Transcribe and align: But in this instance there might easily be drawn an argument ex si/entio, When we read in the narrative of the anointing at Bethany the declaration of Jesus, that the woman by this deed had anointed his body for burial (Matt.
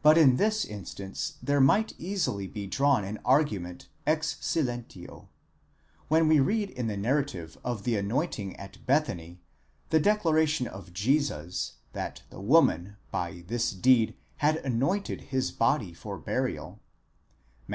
But 0.00 0.16
in 0.16 0.36
this 0.36 0.64
instance 0.64 1.34
there 1.42 1.60
might 1.60 1.92
easily 1.98 2.46
be 2.46 2.66
drawn 2.66 3.04
an 3.04 3.18
argument 3.22 3.86
ex 4.06 4.38
si/entio, 4.40 5.28
When 6.08 6.26
we 6.26 6.40
read 6.40 6.70
in 6.70 6.86
the 6.86 6.96
narrative 6.96 7.58
of 7.62 7.82
the 7.84 7.98
anointing 7.98 8.56
at 8.56 8.86
Bethany 8.86 9.42
the 9.90 10.00
declaration 10.00 10.66
of 10.66 10.94
Jesus, 10.94 11.74
that 11.92 12.22
the 12.30 12.40
woman 12.40 12.96
by 13.10 13.44
this 13.46 13.72
deed 13.72 14.16
had 14.38 14.56
anointed 14.56 15.20
his 15.20 15.50
body 15.50 15.92
for 15.92 16.16
burial 16.16 16.80
(Matt. 17.68 17.70